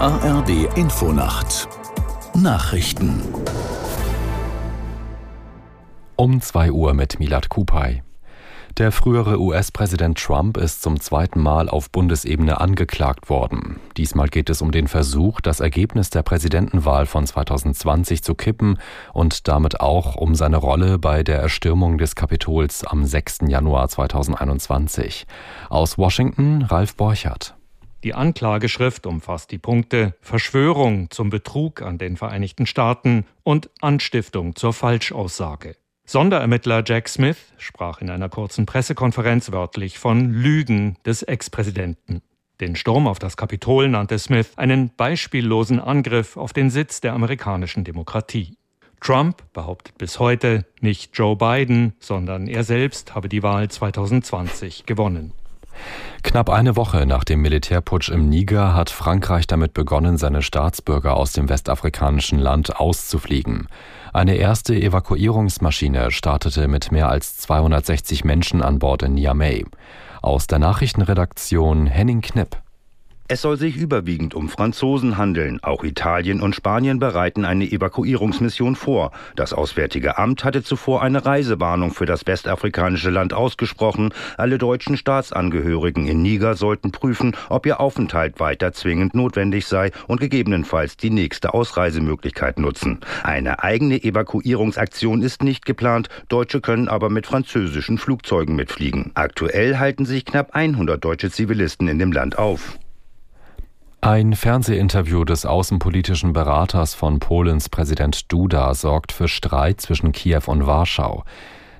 ARD 0.00 0.66
Infonacht 0.76 1.68
Nachrichten 2.34 3.22
um 6.16 6.40
2 6.40 6.72
Uhr 6.72 6.94
mit 6.94 7.18
Milad 7.18 7.50
Kupay. 7.50 8.02
Der 8.78 8.92
frühere 8.92 9.38
US-Präsident 9.38 10.16
Trump 10.16 10.56
ist 10.56 10.80
zum 10.80 11.00
zweiten 11.00 11.38
Mal 11.38 11.68
auf 11.68 11.90
Bundesebene 11.90 12.62
angeklagt 12.62 13.28
worden. 13.28 13.78
Diesmal 13.98 14.28
geht 14.28 14.48
es 14.48 14.62
um 14.62 14.70
den 14.70 14.88
Versuch, 14.88 15.42
das 15.42 15.60
Ergebnis 15.60 16.08
der 16.08 16.22
Präsidentenwahl 16.22 17.04
von 17.04 17.26
2020 17.26 18.22
zu 18.22 18.34
kippen 18.34 18.78
und 19.12 19.48
damit 19.48 19.82
auch 19.82 20.14
um 20.16 20.34
seine 20.34 20.56
Rolle 20.56 20.98
bei 20.98 21.22
der 21.22 21.40
Erstürmung 21.40 21.98
des 21.98 22.14
Kapitols 22.14 22.84
am 22.84 23.04
6. 23.04 23.40
Januar 23.48 23.90
2021. 23.90 25.26
Aus 25.68 25.98
Washington 25.98 26.62
Ralf 26.62 26.96
Borchardt. 26.96 27.59
Die 28.02 28.14
Anklageschrift 28.14 29.06
umfasst 29.06 29.50
die 29.50 29.58
Punkte 29.58 30.14
Verschwörung 30.22 31.10
zum 31.10 31.28
Betrug 31.28 31.82
an 31.82 31.98
den 31.98 32.16
Vereinigten 32.16 32.64
Staaten 32.64 33.26
und 33.42 33.68
Anstiftung 33.80 34.56
zur 34.56 34.72
Falschaussage. 34.72 35.76
Sonderermittler 36.06 36.82
Jack 36.84 37.08
Smith 37.10 37.36
sprach 37.58 38.00
in 38.00 38.08
einer 38.08 38.30
kurzen 38.30 38.64
Pressekonferenz 38.64 39.52
wörtlich 39.52 39.98
von 39.98 40.32
Lügen 40.32 40.96
des 41.04 41.22
Ex-Präsidenten. 41.22 42.22
Den 42.60 42.74
Sturm 42.74 43.06
auf 43.06 43.18
das 43.18 43.36
Kapitol 43.36 43.88
nannte 43.88 44.18
Smith 44.18 44.52
einen 44.56 44.90
beispiellosen 44.96 45.78
Angriff 45.78 46.36
auf 46.36 46.52
den 46.52 46.70
Sitz 46.70 47.00
der 47.00 47.12
amerikanischen 47.12 47.84
Demokratie. 47.84 48.56
Trump 49.00 49.42
behauptet 49.52 49.98
bis 49.98 50.18
heute, 50.18 50.66
nicht 50.80 51.16
Joe 51.16 51.36
Biden, 51.36 51.94
sondern 52.00 52.46
er 52.46 52.64
selbst 52.64 53.14
habe 53.14 53.28
die 53.28 53.42
Wahl 53.42 53.70
2020 53.70 54.84
gewonnen. 54.84 55.32
Knapp 56.22 56.50
eine 56.50 56.76
Woche 56.76 57.06
nach 57.06 57.24
dem 57.24 57.40
Militärputsch 57.40 58.10
im 58.10 58.28
Niger 58.28 58.74
hat 58.74 58.90
Frankreich 58.90 59.46
damit 59.46 59.72
begonnen, 59.72 60.18
seine 60.18 60.42
Staatsbürger 60.42 61.16
aus 61.16 61.32
dem 61.32 61.48
westafrikanischen 61.48 62.38
Land 62.38 62.76
auszufliegen. 62.76 63.68
Eine 64.12 64.34
erste 64.36 64.74
Evakuierungsmaschine 64.74 66.10
startete 66.10 66.68
mit 66.68 66.92
mehr 66.92 67.08
als 67.08 67.36
260 67.38 68.24
Menschen 68.24 68.62
an 68.62 68.78
Bord 68.78 69.02
in 69.02 69.14
Niamey. 69.14 69.64
Aus 70.20 70.46
der 70.46 70.58
Nachrichtenredaktion 70.58 71.86
Henning 71.86 72.20
Knipp. 72.20 72.56
Es 73.32 73.42
soll 73.42 73.58
sich 73.58 73.76
überwiegend 73.76 74.34
um 74.34 74.48
Franzosen 74.48 75.16
handeln. 75.16 75.60
Auch 75.62 75.84
Italien 75.84 76.40
und 76.40 76.56
Spanien 76.56 76.98
bereiten 76.98 77.44
eine 77.44 77.70
Evakuierungsmission 77.70 78.74
vor. 78.74 79.12
Das 79.36 79.52
Auswärtige 79.52 80.18
Amt 80.18 80.42
hatte 80.42 80.64
zuvor 80.64 81.00
eine 81.00 81.24
Reisewarnung 81.24 81.92
für 81.92 82.06
das 82.06 82.26
westafrikanische 82.26 83.08
Land 83.08 83.32
ausgesprochen. 83.32 84.12
Alle 84.36 84.58
deutschen 84.58 84.96
Staatsangehörigen 84.96 86.08
in 86.08 86.22
Niger 86.22 86.56
sollten 86.56 86.90
prüfen, 86.90 87.36
ob 87.48 87.66
ihr 87.66 87.78
Aufenthalt 87.78 88.40
weiter 88.40 88.72
zwingend 88.72 89.14
notwendig 89.14 89.64
sei 89.66 89.92
und 90.08 90.18
gegebenenfalls 90.18 90.96
die 90.96 91.10
nächste 91.10 91.54
Ausreisemöglichkeit 91.54 92.58
nutzen. 92.58 92.98
Eine 93.22 93.62
eigene 93.62 94.02
Evakuierungsaktion 94.02 95.22
ist 95.22 95.44
nicht 95.44 95.64
geplant. 95.66 96.08
Deutsche 96.28 96.60
können 96.60 96.88
aber 96.88 97.10
mit 97.10 97.28
französischen 97.28 97.98
Flugzeugen 97.98 98.56
mitfliegen. 98.56 99.12
Aktuell 99.14 99.78
halten 99.78 100.04
sich 100.04 100.24
knapp 100.24 100.56
100 100.56 101.04
deutsche 101.04 101.30
Zivilisten 101.30 101.86
in 101.86 102.00
dem 102.00 102.10
Land 102.10 102.36
auf. 102.36 102.76
Ein 104.02 104.32
Fernsehinterview 104.32 105.26
des 105.26 105.44
außenpolitischen 105.44 106.32
Beraters 106.32 106.94
von 106.94 107.18
Polens 107.18 107.68
Präsident 107.68 108.32
Duda 108.32 108.72
sorgt 108.72 109.12
für 109.12 109.28
Streit 109.28 109.82
zwischen 109.82 110.12
Kiew 110.12 110.40
und 110.46 110.66
Warschau. 110.66 111.24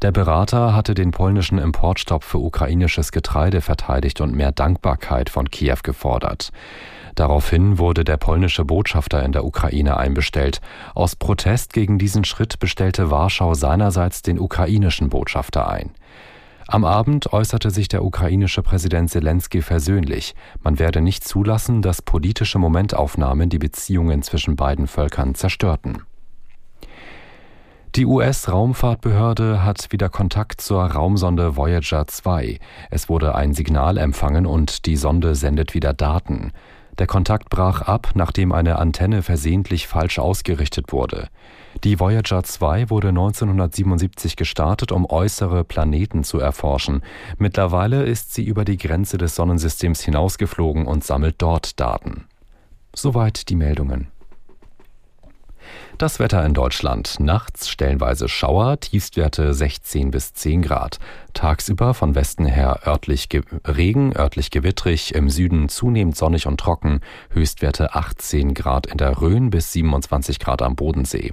Der 0.00 0.12
Berater 0.12 0.74
hatte 0.74 0.94
den 0.94 1.10
polnischen 1.10 1.58
Importstopp 1.58 2.24
für 2.24 2.38
ukrainisches 2.38 3.12
Getreide 3.12 3.60
verteidigt 3.60 4.22
und 4.22 4.34
mehr 4.34 4.50
Dankbarkeit 4.50 5.28
von 5.28 5.50
Kiew 5.50 5.76
gefordert. 5.82 6.52
Daraufhin 7.16 7.78
wurde 7.78 8.02
der 8.02 8.16
polnische 8.16 8.64
Botschafter 8.64 9.22
in 9.22 9.32
der 9.32 9.44
Ukraine 9.44 9.98
einbestellt. 9.98 10.62
Aus 10.94 11.16
Protest 11.16 11.74
gegen 11.74 11.98
diesen 11.98 12.24
Schritt 12.24 12.58
bestellte 12.58 13.10
Warschau 13.10 13.52
seinerseits 13.52 14.22
den 14.22 14.38
ukrainischen 14.38 15.10
Botschafter 15.10 15.68
ein. 15.68 15.90
Am 16.68 16.84
Abend 16.84 17.32
äußerte 17.32 17.70
sich 17.70 17.86
der 17.86 18.04
ukrainische 18.04 18.60
Präsident 18.60 19.08
Zelensky 19.10 19.62
versöhnlich. 19.62 20.34
Man 20.62 20.80
werde 20.80 21.00
nicht 21.00 21.22
zulassen, 21.22 21.80
dass 21.80 22.02
politische 22.02 22.58
Momentaufnahmen 22.58 23.48
die 23.48 23.60
Beziehungen 23.60 24.22
zwischen 24.22 24.56
beiden 24.56 24.88
Völkern 24.88 25.36
zerstörten. 25.36 26.02
Die 27.94 28.04
US-Raumfahrtbehörde 28.04 29.64
hat 29.64 29.90
wieder 29.90 30.08
Kontakt 30.08 30.60
zur 30.60 30.82
Raumsonde 30.82 31.56
Voyager 31.56 32.06
2. 32.06 32.58
Es 32.90 33.08
wurde 33.08 33.36
ein 33.36 33.54
Signal 33.54 33.96
empfangen 33.96 34.44
und 34.44 34.86
die 34.86 34.96
Sonde 34.96 35.36
sendet 35.36 35.72
wieder 35.72 35.94
Daten. 35.94 36.52
Der 36.98 37.06
Kontakt 37.06 37.50
brach 37.50 37.82
ab, 37.82 38.10
nachdem 38.14 38.52
eine 38.52 38.78
Antenne 38.78 39.22
versehentlich 39.22 39.86
falsch 39.86 40.18
ausgerichtet 40.18 40.92
wurde. 40.92 41.28
Die 41.84 42.00
Voyager 42.00 42.42
2 42.42 42.88
wurde 42.88 43.08
1977 43.08 44.36
gestartet, 44.36 44.92
um 44.92 45.04
äußere 45.04 45.62
Planeten 45.64 46.24
zu 46.24 46.38
erforschen. 46.38 47.02
Mittlerweile 47.38 48.04
ist 48.04 48.32
sie 48.32 48.44
über 48.44 48.64
die 48.64 48.78
Grenze 48.78 49.18
des 49.18 49.34
Sonnensystems 49.34 50.00
hinausgeflogen 50.02 50.86
und 50.86 51.04
sammelt 51.04 51.36
dort 51.38 51.78
Daten. 51.78 52.24
Soweit 52.94 53.50
die 53.50 53.56
Meldungen. 53.56 54.08
Das 55.98 56.18
Wetter 56.20 56.44
in 56.44 56.52
Deutschland. 56.52 57.20
Nachts 57.20 57.70
stellenweise 57.70 58.28
Schauer, 58.28 58.78
Tiefstwerte 58.78 59.54
16 59.54 60.10
bis 60.10 60.34
10 60.34 60.60
Grad. 60.60 60.98
Tagsüber 61.32 61.94
von 61.94 62.14
Westen 62.14 62.44
her 62.44 62.80
örtlich 62.86 63.28
Regen, 63.66 64.14
örtlich 64.14 64.50
gewittrig, 64.50 65.14
im 65.14 65.30
Süden 65.30 65.70
zunehmend 65.70 66.14
sonnig 66.14 66.46
und 66.46 66.60
trocken. 66.60 67.00
Höchstwerte 67.30 67.94
18 67.94 68.52
Grad 68.52 68.86
in 68.86 68.98
der 68.98 69.22
Rhön 69.22 69.48
bis 69.48 69.72
27 69.72 70.38
Grad 70.38 70.60
am 70.60 70.76
Bodensee. 70.76 71.32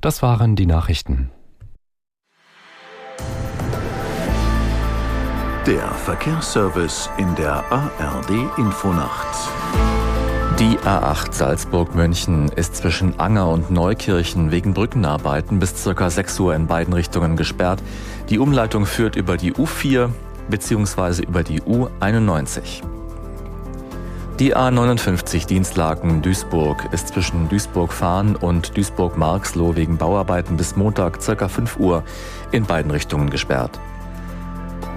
Das 0.00 0.22
waren 0.22 0.56
die 0.56 0.66
Nachrichten. 0.66 1.30
Der 5.66 5.88
Verkehrsservice 5.90 7.10
in 7.18 7.34
der 7.34 7.62
ARD 7.70 8.30
Infonacht. 8.56 10.11
Die 10.58 10.76
A8 10.78 11.32
Salzburg-München 11.32 12.48
ist 12.50 12.76
zwischen 12.76 13.18
Anger 13.18 13.48
und 13.48 13.70
Neukirchen 13.70 14.50
wegen 14.50 14.74
Brückenarbeiten 14.74 15.58
bis 15.58 15.82
ca. 15.82 16.10
6 16.10 16.40
Uhr 16.40 16.54
in 16.54 16.66
beiden 16.66 16.92
Richtungen 16.92 17.36
gesperrt. 17.36 17.82
Die 18.28 18.38
Umleitung 18.38 18.84
führt 18.84 19.16
über 19.16 19.36
die 19.36 19.54
U4 19.54 20.10
bzw. 20.50 21.22
über 21.22 21.42
die 21.42 21.62
U91. 21.62 22.82
Die 24.38 24.54
A59 24.54 25.46
Dienstlaken 25.46 26.20
Duisburg 26.20 26.88
ist 26.92 27.08
zwischen 27.08 27.48
Duisburg-Fahn 27.48 28.36
und 28.36 28.76
Duisburg-Marxloh 28.76 29.76
wegen 29.76 29.96
Bauarbeiten 29.96 30.56
bis 30.56 30.76
Montag 30.76 31.20
ca. 31.24 31.48
5 31.48 31.78
Uhr 31.78 32.02
in 32.50 32.64
beiden 32.64 32.90
Richtungen 32.90 33.30
gesperrt. 33.30 33.80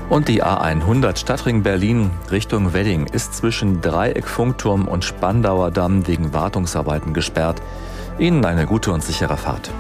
Und 0.09 0.27
die 0.27 0.43
A100 0.43 1.17
Stadtring 1.17 1.63
Berlin 1.63 2.11
Richtung 2.31 2.73
Wedding 2.73 3.07
ist 3.07 3.33
zwischen 3.33 3.81
Dreieck 3.81 4.27
Funkturm 4.27 4.87
und 4.87 5.03
Spandauer 5.03 5.71
Damm 5.71 6.07
wegen 6.07 6.33
Wartungsarbeiten 6.33 7.13
gesperrt. 7.13 7.61
Ihnen 8.19 8.45
eine 8.45 8.65
gute 8.65 8.91
und 8.91 9.03
sichere 9.03 9.35
Fahrt. 9.35 9.71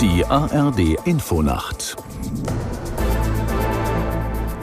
Die 0.00 0.24
ARD 0.24 0.96
Infonacht. 1.04 1.96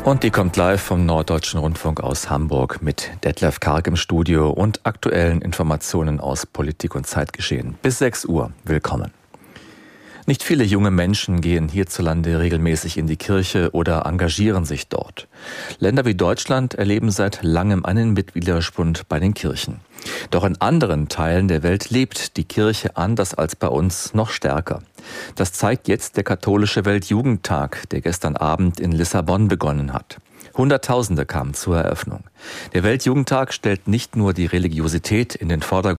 Und 0.05 0.23
die 0.23 0.31
kommt 0.31 0.55
live 0.55 0.81
vom 0.81 1.05
Norddeutschen 1.05 1.59
Rundfunk 1.59 2.01
aus 2.01 2.29
Hamburg 2.29 2.81
mit 2.81 3.11
Detlef 3.23 3.59
Karg 3.59 3.85
im 3.87 3.95
Studio 3.95 4.49
und 4.49 4.85
aktuellen 4.85 5.41
Informationen 5.41 6.19
aus 6.19 6.45
Politik 6.45 6.95
und 6.95 7.05
Zeitgeschehen. 7.05 7.75
Bis 7.81 7.99
6 7.99 8.25
Uhr. 8.25 8.51
Willkommen. 8.63 9.19
Nicht 10.29 10.44
viele 10.44 10.63
junge 10.63 10.91
Menschen 10.91 11.41
gehen 11.41 11.69
hierzulande 11.69 12.39
regelmäßig 12.39 13.00
in 13.00 13.07
die 13.07 13.18
Kirche 13.18 13.71
oder 13.71 14.06
engagieren 14.06 14.63
sich 14.63 14.88
dort. 14.88 15.27
Länder 15.80 16.06
wie 16.06 16.13
Deutschland 16.13 16.75
erleben 16.75 17.09
seit 17.09 17.39
langem 17.42 17.83
einen 17.83 18.13
Mitwiderspund 18.13 19.09
bei 19.09 19.19
den 19.19 19.33
Kirchen. 19.33 19.80
Doch 20.30 20.44
in 20.44 20.62
anderen 20.62 21.07
Teilen 21.07 21.48
der 21.48 21.63
Welt 21.63 21.89
lebt 21.89 22.38
die 22.38 22.44
Kirche 22.44 22.95
anders 22.95 23.33
als 23.33 23.56
bei 23.56 23.69
uns 23.69 24.13
noch 24.13 24.30
stärker. 24.30 24.83
Das 25.33 25.51
zeigt 25.51 25.88
jetzt 25.88 26.15
der 26.15 26.24
katholische 26.24 26.86
Weltjugendtag, 26.86 27.89
der 27.89 28.01
gestern 28.01 28.38
Abend 28.38 28.80
in 28.80 28.92
Lissabon 28.92 29.48
begonnen 29.48 29.94
hat. 29.94 30.19
Hunderttausende 30.56 31.25
kamen 31.25 31.56
zur 31.56 31.77
Eröffnung. 31.77 32.24
Der 32.75 32.83
Weltjugendtag 32.83 33.51
stellt 33.51 33.88
nicht 33.88 34.15
nur 34.15 34.33
die 34.33 34.45
Religiosität 34.45 35.33
in 35.33 35.50
den 35.50 35.63
Vordergrund, 35.63 35.99